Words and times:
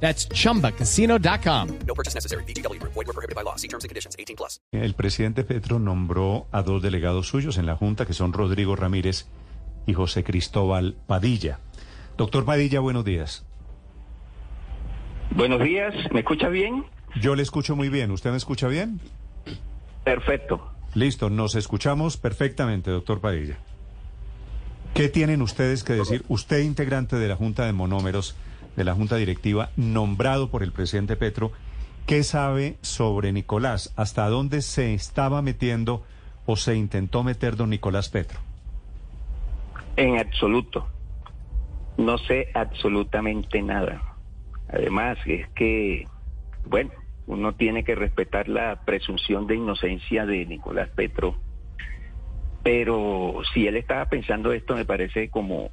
That's 0.00 0.28
chumbacasino.com. 0.28 1.68
No 1.86 1.94
purchase 1.94 2.14
necessary. 2.14 2.44
BGW. 2.44 2.80
Void 2.82 2.94
were 2.94 3.12
prohibited 3.12 3.34
by 3.34 3.42
law. 3.42 3.56
See 3.56 3.68
terms 3.68 3.84
and 3.84 3.88
conditions. 3.88 4.14
18 4.18 4.36
plus. 4.36 4.60
El 4.72 4.94
presidente 4.94 5.42
Petro 5.44 5.78
nombró 5.78 6.46
a 6.52 6.62
dos 6.62 6.82
delegados 6.82 7.28
suyos 7.28 7.58
en 7.58 7.66
la 7.66 7.76
Junta, 7.76 8.06
que 8.06 8.12
son 8.12 8.32
Rodrigo 8.32 8.76
Ramírez 8.76 9.26
y 9.86 9.94
José 9.94 10.24
Cristóbal 10.24 10.96
Padilla. 11.06 11.60
Doctor 12.16 12.44
Padilla, 12.44 12.80
buenos 12.80 13.04
días. 13.04 13.44
Buenos 15.30 15.62
días, 15.62 15.94
¿me 16.12 16.20
escucha 16.20 16.48
bien? 16.48 16.84
Yo 17.20 17.34
le 17.34 17.42
escucho 17.42 17.76
muy 17.76 17.88
bien. 17.88 18.10
¿Usted 18.10 18.30
me 18.30 18.36
escucha 18.36 18.68
bien? 18.68 19.00
Perfecto. 20.04 20.72
Listo, 20.94 21.30
nos 21.30 21.54
escuchamos 21.56 22.16
perfectamente, 22.16 22.90
doctor 22.90 23.20
Padilla. 23.20 23.58
¿Qué 24.94 25.08
tienen 25.10 25.42
ustedes 25.42 25.84
que 25.84 25.92
decir? 25.92 26.24
Usted, 26.28 26.60
integrante 26.60 27.16
de 27.16 27.28
la 27.28 27.36
Junta 27.36 27.66
de 27.66 27.74
Monómeros, 27.74 28.34
de 28.76 28.84
la 28.84 28.94
Junta 28.94 29.16
Directiva, 29.16 29.70
nombrado 29.76 30.50
por 30.50 30.62
el 30.62 30.72
presidente 30.72 31.16
Petro, 31.16 31.52
¿qué 32.06 32.22
sabe 32.22 32.76
sobre 32.82 33.32
Nicolás? 33.32 33.92
¿Hasta 33.96 34.28
dónde 34.28 34.62
se 34.62 34.94
estaba 34.94 35.42
metiendo 35.42 36.04
o 36.44 36.56
se 36.56 36.76
intentó 36.76 37.22
meter 37.22 37.56
don 37.56 37.70
Nicolás 37.70 38.08
Petro? 38.08 38.38
En 39.96 40.18
absoluto. 40.18 40.86
No 41.96 42.18
sé 42.18 42.48
absolutamente 42.54 43.62
nada. 43.62 44.02
Además, 44.68 45.16
es 45.24 45.48
que, 45.50 46.06
bueno, 46.66 46.90
uno 47.26 47.54
tiene 47.54 47.82
que 47.82 47.94
respetar 47.94 48.48
la 48.48 48.84
presunción 48.84 49.46
de 49.46 49.56
inocencia 49.56 50.26
de 50.26 50.44
Nicolás 50.44 50.90
Petro. 50.94 51.36
Pero 52.62 53.40
si 53.54 53.66
él 53.66 53.76
estaba 53.76 54.06
pensando 54.06 54.52
esto, 54.52 54.74
me 54.74 54.84
parece 54.84 55.30
como 55.30 55.70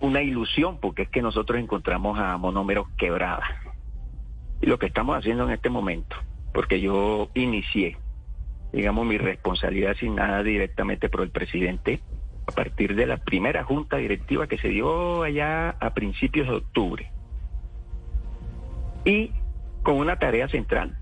una 0.00 0.22
ilusión, 0.22 0.78
porque 0.80 1.02
es 1.02 1.08
que 1.08 1.22
nosotros 1.22 1.58
encontramos 1.58 2.18
a 2.18 2.36
monómeros 2.36 2.88
quebrada. 2.96 3.44
Y 4.60 4.66
lo 4.66 4.78
que 4.78 4.86
estamos 4.86 5.16
haciendo 5.16 5.44
en 5.44 5.50
este 5.50 5.70
momento, 5.70 6.16
porque 6.52 6.80
yo 6.80 7.30
inicié, 7.34 7.96
digamos, 8.72 9.06
mi 9.06 9.18
responsabilidad 9.18 9.92
asignada 9.92 10.42
directamente 10.42 11.08
por 11.08 11.22
el 11.22 11.30
presidente 11.30 12.00
a 12.46 12.52
partir 12.52 12.94
de 12.94 13.06
la 13.06 13.18
primera 13.18 13.64
junta 13.64 13.96
directiva 13.96 14.46
que 14.46 14.58
se 14.58 14.68
dio 14.68 15.22
allá 15.22 15.70
a 15.70 15.94
principios 15.94 16.48
de 16.48 16.54
octubre. 16.54 17.10
Y 19.04 19.30
con 19.82 19.96
una 19.96 20.18
tarea 20.18 20.48
central, 20.48 20.96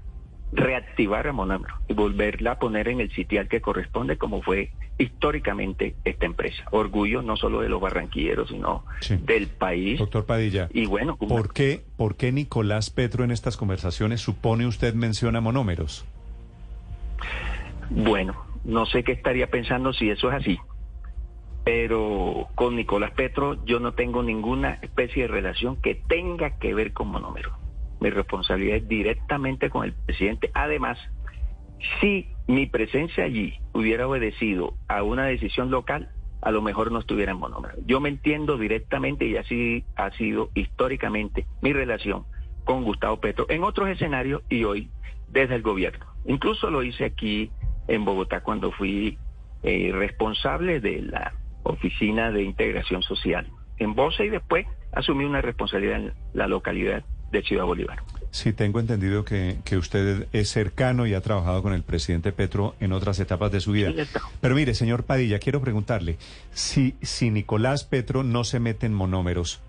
reactivar 0.52 1.26
a 1.26 1.32
Monómero 1.32 1.74
y 1.88 1.94
volverla 1.94 2.52
a 2.52 2.58
poner 2.58 2.88
en 2.88 3.00
el 3.00 3.10
sitial 3.12 3.48
que 3.48 3.60
corresponde 3.62 4.18
como 4.18 4.42
fue 4.42 4.70
históricamente 4.98 5.96
esta 6.04 6.26
empresa. 6.26 6.62
Orgullo 6.70 7.22
no 7.22 7.36
solo 7.36 7.60
de 7.62 7.68
los 7.70 7.80
barranquilleros, 7.80 8.50
sino 8.50 8.84
Sí. 9.00 9.16
del 9.16 9.48
país. 9.48 9.98
Doctor 9.98 10.26
Padilla, 10.26 10.68
Y 10.72 10.84
bueno, 10.86 11.16
una- 11.20 11.34
¿por 11.34 11.52
qué, 11.54 11.84
¿por 11.96 12.16
qué 12.16 12.32
Nicolás 12.32 12.90
Petro 12.90 13.24
en 13.24 13.30
estas 13.30 13.56
conversaciones 13.56 14.20
supone 14.20 14.66
usted 14.66 14.94
menciona 14.94 15.40
monómeros? 15.40 16.04
bueno, 17.90 18.44
no 18.64 18.86
sé 18.86 19.04
qué 19.04 19.12
estaría 19.12 19.48
pensando 19.50 19.92
si 19.92 20.08
eso 20.10 20.28
es 20.30 20.36
así. 20.36 20.58
Pero 21.64 22.48
con 22.54 22.74
Nicolás 22.76 23.12
Petro 23.12 23.64
yo 23.64 23.78
no 23.80 23.92
tengo 23.92 24.22
ninguna 24.22 24.78
especie 24.82 25.22
de 25.22 25.28
relación 25.28 25.76
que 25.76 25.94
tenga 25.94 26.58
que 26.58 26.74
ver 26.74 26.92
con 26.92 27.08
Monómero. 27.08 27.52
Mi 28.02 28.10
responsabilidad 28.10 28.78
es 28.78 28.88
directamente 28.88 29.70
con 29.70 29.84
el 29.84 29.92
presidente. 29.92 30.50
Además, 30.54 30.98
si 32.00 32.26
mi 32.48 32.66
presencia 32.66 33.22
allí 33.22 33.54
hubiera 33.72 34.08
obedecido 34.08 34.74
a 34.88 35.04
una 35.04 35.26
decisión 35.26 35.70
local, 35.70 36.10
a 36.40 36.50
lo 36.50 36.62
mejor 36.62 36.90
no 36.90 36.98
estuviera 36.98 37.30
en 37.30 37.38
Monómero. 37.38 37.76
Yo 37.86 38.00
me 38.00 38.08
entiendo 38.08 38.58
directamente 38.58 39.24
y 39.26 39.36
así 39.36 39.84
ha 39.94 40.10
sido 40.10 40.50
históricamente 40.56 41.46
mi 41.60 41.72
relación 41.72 42.24
con 42.64 42.82
Gustavo 42.82 43.20
Petro 43.20 43.46
en 43.48 43.62
otros 43.62 43.88
escenarios 43.88 44.42
y 44.48 44.64
hoy 44.64 44.90
desde 45.28 45.54
el 45.54 45.62
gobierno. 45.62 46.04
Incluso 46.24 46.72
lo 46.72 46.82
hice 46.82 47.04
aquí 47.04 47.52
en 47.86 48.04
Bogotá 48.04 48.42
cuando 48.42 48.72
fui 48.72 49.16
eh, 49.62 49.92
responsable 49.92 50.80
de 50.80 51.02
la 51.02 51.34
Oficina 51.62 52.32
de 52.32 52.42
Integración 52.42 53.02
Social 53.02 53.46
en 53.78 53.94
Bosa 53.94 54.24
y 54.24 54.28
después 54.28 54.66
asumí 54.90 55.24
una 55.24 55.40
responsabilidad 55.40 56.00
en 56.00 56.14
la 56.34 56.48
localidad 56.48 57.04
de 57.32 57.42
Ciudad 57.42 57.64
Bolívar. 57.64 58.02
Sí, 58.30 58.52
tengo 58.52 58.80
entendido 58.80 59.24
que, 59.24 59.58
que 59.64 59.76
usted 59.76 60.26
es 60.32 60.48
cercano 60.48 61.06
y 61.06 61.12
ha 61.12 61.20
trabajado 61.20 61.62
con 61.62 61.74
el 61.74 61.82
presidente 61.82 62.32
Petro 62.32 62.74
en 62.80 62.92
otras 62.92 63.20
etapas 63.20 63.52
de 63.52 63.60
su 63.60 63.72
vida. 63.72 63.92
Pero 64.40 64.54
mire, 64.54 64.74
señor 64.74 65.04
Padilla, 65.04 65.38
quiero 65.38 65.60
preguntarle, 65.60 66.16
si, 66.52 66.94
si 67.02 67.30
Nicolás 67.30 67.84
Petro 67.84 68.22
no 68.22 68.44
se 68.44 68.58
mete 68.58 68.86
en 68.86 68.94
monómeros, 68.94 69.60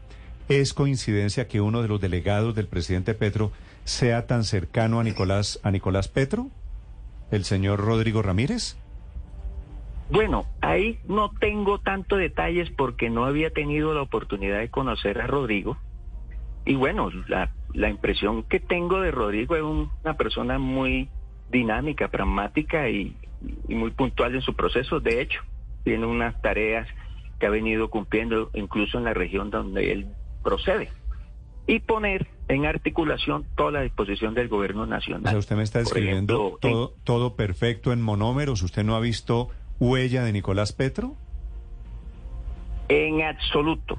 ¿es 0.48 0.74
coincidencia 0.74 1.48
que 1.48 1.60
uno 1.60 1.82
de 1.82 1.90
los 1.90 2.00
delegados 2.00 2.56
del 2.56 2.68
presidente 2.68 3.14
Petro 3.14 3.52
sea 3.84 4.28
tan 4.28 4.46
cercano 4.46 5.02
a 5.02 5.04
Nicolás, 5.04 5.60
a 5.64 5.72
Nicolás 5.72 6.08
Petro? 6.08 6.48
¿El 7.32 7.44
señor 7.44 7.80
Rodrigo 7.82 8.22
Ramírez? 8.22 8.78
Bueno, 10.10 10.46
ahí 10.62 11.00
no 11.06 11.32
tengo 11.32 11.80
tanto 11.80 12.16
detalles 12.16 12.70
porque 12.70 13.10
no 13.10 13.26
había 13.26 13.50
tenido 13.50 13.94
la 13.94 14.04
oportunidad 14.04 14.60
de 14.60 14.70
conocer 14.70 15.20
a 15.20 15.28
Rodrigo. 15.28 15.78
Y 16.66 16.76
bueno, 16.76 17.10
la, 17.28 17.50
la 17.74 17.90
impresión 17.90 18.44
que 18.44 18.60
tengo 18.60 19.02
de 19.02 19.12
Rodrigo 19.12 19.56
es 19.56 19.64
un- 19.64 19.92
una 20.04 20.16
persona 20.16 20.58
muy 20.60 21.10
dinámica, 21.52 22.08
pragmática 22.08 22.90
y, 22.90 23.16
y 23.68 23.76
muy 23.76 23.92
puntual 23.92 24.36
en 24.36 24.42
su 24.42 24.56
proceso. 24.56 25.00
De 25.00 25.22
hecho, 25.22 25.40
tiene 25.84 26.06
unas 26.06 26.42
tareas 26.42 26.88
que 27.40 27.46
ha 27.48 27.50
venido 27.50 27.90
cumpliendo 27.90 28.50
incluso 28.54 28.98
en 28.98 29.04
la 29.04 29.14
región 29.14 29.50
donde 29.50 29.92
él 29.92 30.08
procede. 30.44 30.90
Y 31.68 31.80
poner 31.80 32.28
en 32.48 32.66
articulación 32.66 33.46
toda 33.56 33.72
la 33.72 33.82
disposición 33.82 34.34
del 34.34 34.48
gobierno 34.50 34.84
O 34.84 34.86
nacional. 34.86 35.30
sea, 35.32 35.40
usted 35.40 35.56
me 35.56 35.64
está 35.64 35.80
describiendo 35.80 36.34
ejemplo, 36.36 36.60
en- 36.62 36.74
todo, 36.74 36.94
todo 37.04 37.36
perfecto 37.36 37.92
en 37.94 38.02
monómeros. 38.02 38.62
¿Usted 38.64 38.84
no 38.84 38.96
ha 38.96 39.00
visto 39.00 39.50
huella 39.80 40.24
de 40.24 40.32
Nicolás 40.34 40.72
Petro? 40.74 41.16
En 42.90 43.22
absoluto. 43.22 43.98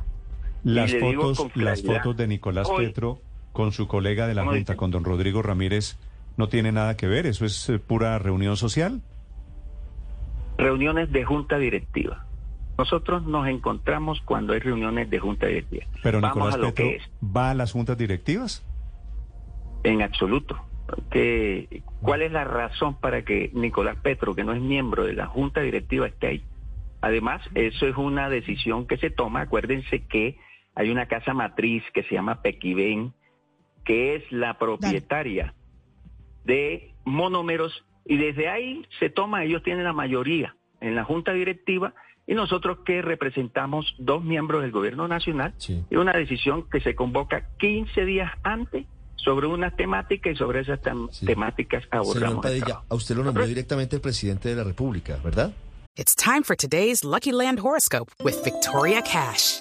Las 0.65 0.95
fotos, 0.97 1.55
las 1.57 1.83
fotos 1.83 2.17
de 2.17 2.27
Nicolás 2.27 2.69
hoy- 2.69 2.87
Petro 2.87 3.21
con 3.53 3.71
su 3.73 3.87
colega 3.87 4.27
de 4.27 4.35
la 4.35 4.41
¿Cómo 4.43 4.53
Junta, 4.53 4.73
dice? 4.73 4.77
con 4.77 4.91
don 4.91 5.05
Rodrigo 5.05 5.41
Ramírez, 5.43 5.97
no 6.37 6.49
tiene 6.49 6.73
nada 6.73 6.97
que 6.97 7.07
ver. 7.07 7.27
Eso 7.27 7.45
es 7.45 7.69
eh, 7.69 7.79
pura 7.79 8.19
reunión 8.19 8.57
social. 8.57 9.01
reuniones 10.59 11.11
de 11.13 11.25
junta 11.25 11.59
directiva. 11.59 12.25
Nosotros 12.79 13.25
nos 13.25 13.47
encontramos 13.49 14.21
cuando 14.25 14.53
hay 14.53 14.61
reuniones 14.61 15.09
de 15.11 15.19
junta 15.19 15.47
directiva. 15.47 15.87
Pero 16.03 16.21
Vamos 16.21 16.37
Nicolás 16.37 16.55
a 16.55 16.59
lo 16.59 16.67
Petro 16.69 16.85
que 16.85 16.97
es, 16.97 17.03
va 17.25 17.51
a 17.51 17.55
las 17.55 17.73
juntas 17.73 17.97
directivas. 17.99 18.65
en 19.85 20.03
absoluto. 20.03 20.59
Que, 21.11 21.83
¿Cuál 22.03 22.23
es 22.23 22.33
la 22.33 22.45
razón 22.45 22.95
para 23.01 23.23
que 23.23 23.51
Nicolás 23.55 23.97
Petro, 24.03 24.35
que 24.35 24.45
no 24.45 24.53
es 24.53 24.61
miembro 24.61 25.05
de 25.05 25.15
la 25.15 25.27
junta 25.27 25.61
directiva, 25.61 26.07
esté 26.07 26.27
ahí? 26.27 26.45
Además, 27.01 27.43
eso 27.55 27.87
es 27.87 27.97
una 27.97 28.29
decisión 28.29 28.87
que 28.87 28.97
se 28.97 29.11
toma. 29.11 29.43
Acuérdense 29.43 30.03
que 30.07 30.39
hay 30.75 30.91
una 30.91 31.07
casa 31.07 31.33
matriz 31.35 31.83
que 31.93 32.03
se 32.05 32.15
llama 32.15 32.43
Pequiven, 32.43 33.13
que 33.85 34.17
es 34.17 34.23
la 34.33 34.59
propietaria 34.59 35.55
de 36.45 36.93
monómeros 37.05 37.85
y 38.05 38.17
desde 38.17 38.49
ahí 38.49 38.87
se 38.99 39.11
toma, 39.11 39.45
ellos 39.45 39.63
tienen 39.63 39.85
la 39.85 39.93
mayoría 39.93 40.57
en 40.81 40.95
la 40.95 41.05
junta 41.05 41.33
directiva 41.33 41.95
y 42.27 42.35
nosotros 42.35 42.79
que 42.85 43.03
representamos 43.03 43.95
dos 43.99 44.23
miembros 44.25 44.63
del 44.63 44.73
gobierno 44.73 45.09
nacional, 45.09 45.55
Sí. 45.59 45.85
es 45.91 45.99
una 45.99 46.13
decisión 46.13 46.69
que 46.71 46.81
se 46.81 46.95
convoca 46.95 47.49
15 47.59 48.05
días 48.05 48.31
antes 48.43 48.87
sobre 49.17 49.47
una 49.47 49.71
temática 49.71 50.31
y 50.31 50.37
sobre 50.37 50.61
esas 50.61 50.81
tem- 50.83 51.09
Sí. 51.11 51.25
temáticas 51.27 51.85
abordamos 51.91 52.43
Padilla, 52.43 52.83
a 52.89 52.95
usted 52.95 53.15
lo 53.17 53.25
nombró 53.25 53.47
directamente 53.47 53.97
el 53.97 54.03
presidente 54.03 54.51
de 54.51 54.57
la 54.57 54.65
República, 54.65 55.19
¿verdad? 55.25 55.53
It's 55.97 56.15
time 56.17 56.43
for 56.43 56.57
today's 56.57 57.05
Lucky 57.05 57.31
Land 57.33 57.61
horoscope 57.61 58.11
with 58.23 58.35
Victoria 58.45 59.01
Cash. 59.03 59.61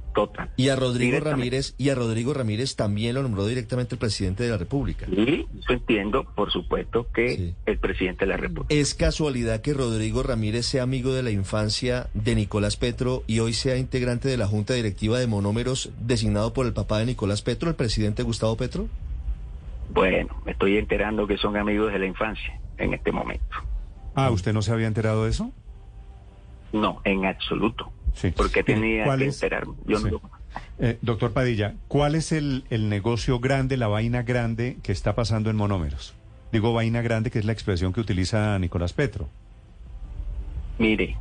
total. 0.13 0.49
Y 0.57 0.69
a 0.69 0.75
Rodrigo. 0.75 1.19
Ramírez, 1.19 1.75
y 1.77 1.89
a 1.89 1.95
Rodrigo 1.95 2.33
Ramírez 2.33 2.75
también 2.75 3.15
lo 3.15 3.23
nombró 3.23 3.45
directamente 3.45 3.95
el 3.95 3.99
presidente 3.99 4.43
de 4.43 4.49
la 4.49 4.57
República. 4.57 5.05
Y 5.09 5.45
yo 5.67 5.73
entiendo, 5.73 6.23
por 6.35 6.51
supuesto, 6.51 7.07
que 7.13 7.35
Sí. 7.35 7.55
el 7.65 7.77
presidente 7.79 8.25
de 8.25 8.31
la 8.31 8.37
República. 8.37 8.73
¿Es 8.73 8.93
casualidad 8.95 9.61
que 9.61 9.73
Rodrigo 9.73 10.23
Ramírez 10.23 10.65
sea 10.65 10.83
amigo 10.83 11.13
de 11.13 11.23
la 11.23 11.31
infancia 11.31 12.07
de 12.13 12.35
Nicolás 12.35 12.77
Petro 12.77 13.23
y 13.27 13.39
hoy 13.39 13.53
sea 13.53 13.77
integrante 13.77 14.27
de 14.29 14.37
la 14.37 14.47
Junta 14.47 14.73
Directiva 14.73 15.19
de 15.19 15.27
Monómeros 15.27 15.91
designado 15.99 16.53
por 16.53 16.65
el 16.65 16.73
papá 16.73 16.99
de 16.99 17.05
Nicolás 17.07 17.41
Petro, 17.41 17.69
el 17.69 17.75
presidente 17.75 18.23
Gustavo 18.23 18.57
Petro? 18.57 18.87
Bueno, 19.93 20.41
me 20.45 20.53
estoy 20.53 20.77
enterando 20.77 21.27
que 21.27 21.37
son 21.37 21.57
amigos 21.57 21.91
de 21.91 21.99
la 21.99 22.05
infancia 22.05 22.59
en 22.77 22.93
este 22.93 23.11
momento. 23.11 23.43
Ah, 24.15 24.31
¿usted 24.31 24.53
no 24.53 24.61
se 24.61 24.71
había 24.71 24.87
enterado 24.87 25.25
de 25.25 25.31
eso? 25.31 25.51
No, 26.73 27.01
en 27.03 27.25
absoluto. 27.25 27.91
Sí. 28.13 28.31
Porque 28.35 28.63
tenía 28.63 29.05
¿cuál 29.05 29.19
que 29.19 29.25
es? 29.27 29.35
enterarme. 29.41 29.73
Yo 29.85 29.97
Sí. 29.99 30.09
no- 30.11 30.21
Eh, 30.79 30.97
doctor 31.01 31.31
Padilla, 31.31 31.75
¿cuál 31.87 32.15
es 32.15 32.31
el, 32.31 32.65
el 32.69 32.89
negocio 32.89 33.39
grande, 33.39 33.77
la 33.77 33.87
vaina 33.87 34.23
grande 34.23 34.77
que 34.83 34.91
está 34.91 35.15
pasando 35.15 35.49
en 35.49 35.55
monómeros? 35.55 36.13
Digo 36.51 36.73
vaina 36.73 37.01
grande, 37.01 37.31
que 37.31 37.39
es 37.39 37.45
la 37.45 37.53
expresión 37.53 37.93
que 37.93 38.01
utiliza 38.01 38.59
Nicolás 38.59 38.91
Petro. 38.91 39.29
Mire, 40.79 41.15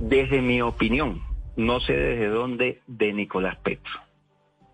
desde 0.00 0.42
mi 0.42 0.60
opinión, 0.60 1.22
no 1.56 1.80
sé 1.80 1.92
desde 1.94 2.28
dónde 2.28 2.80
de 2.86 3.12
Nicolás 3.12 3.56
Petro, 3.62 3.92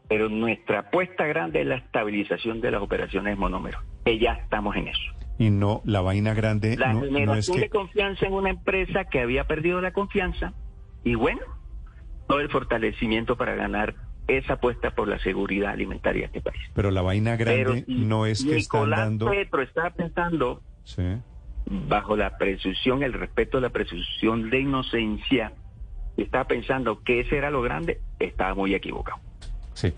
pero 0.08 0.28
nuestra 0.28 0.80
apuesta 0.80 1.24
grande 1.26 1.60
es 1.60 1.66
la 1.66 1.76
estabilización 1.76 2.60
de 2.60 2.70
las 2.70 2.82
operaciones 2.82 3.36
monómeros, 3.38 3.82
que 4.04 4.18
ya 4.18 4.32
estamos 4.32 4.74
en 4.76 4.88
eso. 4.88 5.02
Y 5.38 5.50
no, 5.50 5.82
la 5.84 6.00
vaina 6.00 6.32
grande 6.32 6.76
La 6.76 6.92
no, 6.92 7.04
no 7.06 7.34
es 7.34 7.50
que... 7.50 7.60
de 7.60 7.68
confianza 7.68 8.26
en 8.26 8.32
una 8.32 8.50
empresa 8.50 9.04
que 9.04 9.20
había 9.20 9.44
perdido 9.44 9.80
la 9.80 9.92
confianza 9.92 10.52
y 11.04 11.14
bueno, 11.14 11.40
todo 12.26 12.40
el 12.40 12.48
fortalecimiento 12.50 13.36
para 13.36 13.54
ganar 13.54 13.94
esa 14.26 14.54
apuesta 14.54 14.90
por 14.92 15.06
la 15.08 15.18
seguridad 15.18 15.72
alimentaria 15.72 16.22
de 16.22 16.26
este 16.26 16.40
país. 16.40 16.62
Pero 16.74 16.90
la 16.90 17.02
vaina 17.02 17.36
grande 17.36 17.84
Pero 17.86 17.98
no 17.98 18.26
es 18.26 18.42
que 18.42 18.56
están 18.56 18.80
Nicolás 18.80 19.00
dando... 19.00 19.30
Petro 19.30 19.62
está 19.62 19.90
pensando 19.90 20.62
Sí. 20.84 21.02
bajo 21.66 22.16
la 22.16 22.36
presunción, 22.38 23.02
el 23.02 23.12
respeto 23.12 23.58
a 23.58 23.60
la 23.60 23.70
presunción 23.70 24.48
de 24.50 24.60
inocencia, 24.60 25.52
estaba 26.16 26.44
pensando 26.44 27.02
que 27.02 27.20
ese 27.20 27.36
era 27.36 27.50
lo 27.50 27.60
grande, 27.62 28.00
estaba 28.18 28.54
muy 28.54 28.74
equivocado. 28.74 29.18
Sí. 29.74 29.92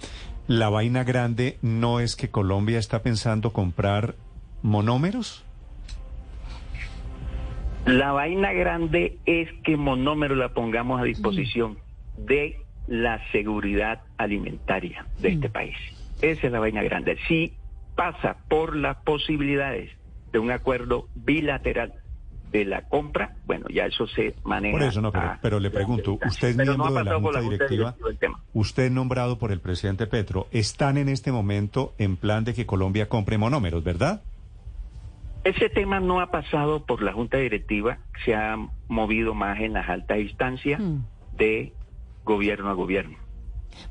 La 0.48 0.68
vaina 0.70 1.04
grande 1.04 1.58
no 1.62 2.00
es 2.00 2.16
que 2.16 2.30
Colombia 2.30 2.78
está 2.78 3.02
pensando 3.02 3.52
comprar 3.52 4.14
monómeros. 4.62 5.44
La 7.86 8.12
vaina 8.12 8.52
grande 8.52 9.18
es 9.26 9.48
que 9.64 9.76
monómero 9.76 10.34
la 10.34 10.48
pongamos 10.50 11.00
a 11.00 11.04
disposición 11.04 11.78
de 12.18 12.56
la 12.88 13.20
seguridad 13.32 14.00
alimentaria 14.16 15.06
de 15.20 15.30
este 15.30 15.48
país. 15.48 15.76
Esa 16.22 16.46
es 16.46 16.52
la 16.52 16.60
vaina 16.60 16.82
grande. 16.82 17.16
Si 17.28 17.54
pasa 17.94 18.38
por 18.48 18.76
las 18.76 18.96
posibilidades 18.98 19.90
de 20.32 20.38
un 20.38 20.50
acuerdo 20.50 21.08
bilateral 21.14 21.94
de 22.52 22.64
la 22.64 22.82
compra, 22.82 23.34
bueno, 23.44 23.66
ya 23.68 23.86
eso 23.86 24.06
se 24.06 24.34
maneja. 24.44 24.78
Por 24.78 24.86
eso 24.86 25.00
no, 25.00 25.12
pero, 25.12 25.24
a- 25.26 25.38
pero 25.42 25.60
le 25.60 25.70
pregunto, 25.70 26.18
usted 26.26 26.48
es 26.48 26.56
no 26.56 26.64
miembro 26.64 26.94
de 26.94 27.04
la 27.04 27.20
Junta 27.20 27.40
Directiva, 27.40 27.96
usted 28.52 28.90
nombrado 28.90 29.38
por 29.38 29.52
el 29.52 29.60
presidente 29.60 30.06
Petro, 30.06 30.46
están 30.52 30.96
en 30.96 31.08
este 31.08 31.32
momento 31.32 31.94
en 31.98 32.16
plan 32.16 32.44
de 32.44 32.54
que 32.54 32.66
Colombia 32.66 33.08
compre 33.08 33.36
monómeros, 33.38 33.82
¿verdad? 33.84 34.22
Ese 35.46 35.68
tema 35.68 36.00
no 36.00 36.20
ha 36.20 36.32
pasado 36.32 36.84
por 36.84 37.02
la 37.02 37.12
Junta 37.12 37.38
Directiva, 37.38 38.00
se 38.24 38.34
ha 38.34 38.56
movido 38.88 39.32
más 39.32 39.60
en 39.60 39.74
las 39.74 39.88
altas 39.88 40.18
instancias 40.18 40.82
de 41.36 41.72
gobierno 42.24 42.68
a 42.68 42.72
gobierno. 42.72 43.16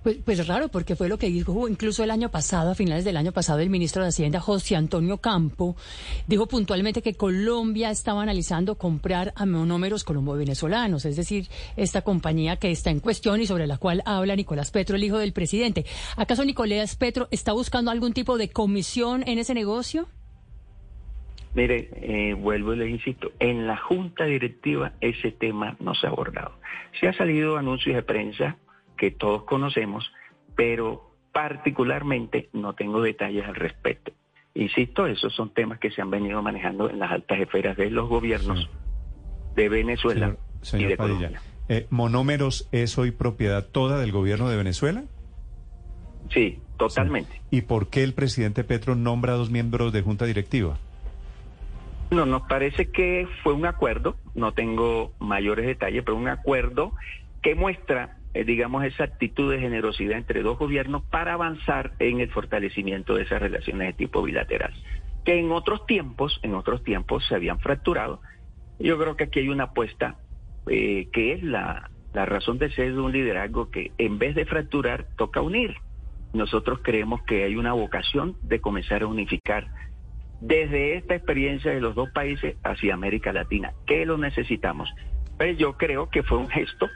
Pues, 0.04 0.18
pues 0.18 0.46
raro, 0.48 0.68
porque 0.68 0.98
fue 0.98 1.08
lo 1.08 1.18
que 1.18 1.28
dijo 1.28 1.70
incluso 1.70 2.04
el 2.04 2.12
año 2.12 2.30
pasado, 2.30 2.72
a 2.72 2.76
finales 2.76 3.06
del 3.06 3.16
año 3.16 3.32
pasado, 3.32 3.60
el 3.60 3.70
ministro 3.70 4.04
de 4.04 4.10
Hacienda, 4.10 4.42
José 4.42 4.76
Antonio 4.76 5.20
Campo, 5.20 5.78
dijo 6.28 6.46
puntualmente 6.46 7.02
que 7.02 7.14
Colombia 7.14 7.90
estaba 7.90 8.22
analizando 8.22 8.78
comprar 8.78 9.32
a 9.38 9.46
monómeros 9.46 10.04
colombo-venezolanos, 10.04 11.06
es 11.06 11.16
decir, 11.16 11.48
esta 11.78 12.02
compañía 12.02 12.58
que 12.58 12.70
está 12.70 12.90
en 12.90 13.00
cuestión 13.00 13.40
y 13.40 13.48
sobre 13.48 13.66
la 13.66 13.78
cual 13.78 14.04
habla 14.06 14.36
Nicolás 14.36 14.72
Petro, 14.72 14.98
el 14.98 15.06
hijo 15.06 15.20
del 15.20 15.32
presidente. 15.32 15.86
¿Acaso 16.18 16.44
Nicolás 16.44 16.98
Petro 16.98 17.30
está 17.32 17.54
buscando 17.54 17.92
algún 17.92 18.12
tipo 18.12 18.38
de 18.38 18.50
comisión 18.50 19.24
en 19.26 19.40
ese 19.40 19.54
negocio? 19.54 20.10
Mire, 21.56 21.90
eh, 21.94 22.34
vuelvo 22.34 22.74
y 22.74 22.78
les 22.78 22.90
insisto, 22.90 23.32
en 23.40 23.66
la 23.66 23.78
Junta 23.78 24.26
Directiva 24.26 24.92
ese 25.00 25.32
tema 25.32 25.78
no 25.80 25.96
se 25.96 26.06
ha 26.06 26.10
abordado. 26.10 26.52
Se 27.00 27.08
ha 27.08 27.14
salido 27.14 27.58
anuncios 27.58 27.96
de 27.96 28.04
prensa 28.04 28.58
que 28.98 29.12
todos 29.12 29.44
conocemos, 29.44 30.12
pero 30.56 31.16
particularmente 31.32 32.50
no 32.52 32.74
tengo 32.74 33.02
detalles 33.02 33.46
al 33.46 33.56
respecto. 33.56 34.12
Insisto, 34.54 35.08
esos 35.08 35.34
son 35.34 35.54
temas 35.54 35.80
que 35.80 35.92
se 35.92 36.02
han 36.02 36.10
venido 36.10 36.42
manejando 36.42 36.90
en 36.90 37.00
las 37.00 37.12
altas 37.12 37.40
esferas 37.40 37.76
de 37.78 37.90
los 37.90 38.08
gobiernos 38.10 38.70
de 39.56 39.70
Venezuela 39.70 40.28
Señor, 40.28 40.40
y 40.62 40.66
señor 40.66 40.90
de 40.90 40.98
Padilla, 40.98 41.18
Colombia. 41.18 41.42
eh, 41.70 41.88
¿monómeros 41.90 42.68
es 42.72 42.98
hoy 42.98 43.12
propiedad 43.12 43.66
toda 43.66 44.00
del 44.00 44.12
gobierno 44.12 44.50
de 44.50 44.58
Venezuela? 44.58 45.04
Sí, 46.30 46.60
totalmente. 46.78 47.42
¿Y 47.52 47.62
por 47.62 47.88
qué 47.90 48.04
el 48.04 48.14
presidente 48.14 48.64
Petro 48.64 48.96
nombra 48.96 49.34
a 49.34 49.36
dos 49.38 49.52
miembros 49.52 49.94
de 49.94 50.02
Junta 50.02 50.26
Directiva? 50.26 50.78
No, 52.16 52.26
nos 52.26 52.44
parece 52.44 52.92
que 52.92 53.28
fue 53.44 53.52
un 53.52 53.66
acuerdo, 53.66 54.16
no 54.36 54.54
tengo 54.54 55.12
mayores 55.20 55.66
detalles, 55.66 56.02
pero 56.06 56.16
un 56.16 56.30
acuerdo 56.30 56.94
que 57.42 57.56
muestra, 57.56 58.20
eh, 58.34 58.46
digamos, 58.46 58.86
esa 58.86 59.04
actitud 59.04 59.52
de 59.52 59.60
generosidad 59.60 60.18
entre 60.18 60.42
dos 60.42 60.58
gobiernos 60.58 61.04
para 61.04 61.34
avanzar 61.34 61.92
en 62.00 62.22
el 62.22 62.32
fortalecimiento 62.32 63.16
de 63.16 63.24
esas 63.24 63.42
relaciones 63.42 63.88
de 63.90 63.94
tipo 63.96 64.24
bilateral, 64.24 64.74
que 65.26 65.38
en 65.38 65.52
otros 65.52 65.86
tiempos, 65.86 66.40
en 66.42 66.56
otros 66.56 66.86
tiempos 66.86 67.26
se 67.28 67.36
habían 67.36 67.60
fracturado. 67.60 68.22
Yo 68.80 68.98
creo 68.98 69.18
que 69.18 69.26
aquí 69.26 69.42
hay 69.42 69.50
una 69.50 69.66
apuesta 69.66 70.16
eh, 70.68 71.10
que 71.12 71.34
es 71.34 71.44
la, 71.44 71.92
la 72.14 72.26
razón 72.26 72.60
de 72.60 72.72
ser 72.72 72.94
de 72.94 73.02
un 73.02 73.12
liderazgo 73.12 73.70
que 73.72 73.92
en 73.98 74.20
vez 74.20 74.36
de 74.36 74.46
fracturar 74.46 75.06
toca 75.18 75.42
unir. 75.42 75.76
Nosotros 76.32 76.80
creemos 76.82 77.24
que 77.24 77.44
hay 77.44 77.58
una 77.58 77.74
vocación 77.74 78.38
de 78.42 78.62
comenzar 78.62 79.04
a 79.04 79.08
unificar 79.08 79.68
desde 80.42 80.98
esta 80.98 81.16
experiencia 81.16 81.72
de 81.72 81.82
los 81.82 81.96
dos 81.96 82.10
países 82.12 82.56
hacia 82.64 82.94
América 82.94 83.34
Latina, 83.34 83.74
que 83.86 84.06
lo 84.06 84.18
necesitamos. 84.18 84.90
Pero 85.38 85.54
yo 85.54 85.74
creo 85.78 86.10
que 86.10 86.24
fue 86.24 86.38
un 86.38 86.50
gesto 86.50 86.88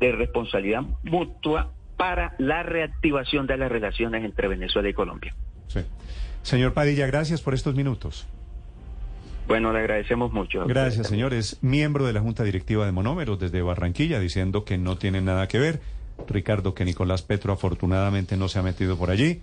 de 0.00 0.12
responsabilidad 0.12 0.82
mutua 1.04 1.72
para 1.96 2.34
la 2.38 2.62
reactivación 2.62 3.46
de 3.46 3.56
las 3.56 3.70
relaciones 3.70 4.24
entre 4.24 4.48
Venezuela 4.48 4.88
y 4.88 4.92
Colombia. 4.92 5.34
Sí. 5.68 5.80
Señor 6.42 6.72
Padilla, 6.72 7.06
gracias 7.06 7.40
por 7.40 7.54
estos 7.54 7.74
minutos. 7.74 8.26
Bueno, 9.46 9.72
le 9.72 9.80
agradecemos 9.80 10.32
mucho. 10.32 10.66
Gracias, 10.66 11.08
señor. 11.08 11.34
Es 11.34 11.62
miembro 11.62 12.06
de 12.06 12.12
la 12.12 12.20
Junta 12.20 12.44
Directiva 12.44 12.86
de 12.86 12.92
Monómeros 12.92 13.38
desde 13.38 13.62
Barranquilla, 13.62 14.18
diciendo 14.18 14.64
que 14.64 14.78
no 14.78 14.96
tiene 14.96 15.20
nada 15.20 15.48
que 15.48 15.58
ver. 15.58 15.80
Ricardo, 16.28 16.74
que 16.74 16.84
Nicolás 16.84 17.22
Petro 17.22 17.52
afortunadamente 17.52 18.36
no 18.36 18.48
se 18.48 18.58
ha 18.58 18.62
metido 18.62 18.96
por 18.96 19.10
allí. 19.10 19.42